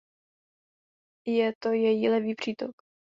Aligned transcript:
Je 1.27 1.53
to 1.59 1.69
její 1.69 2.09
levý 2.09 2.35
přítok. 2.35 2.75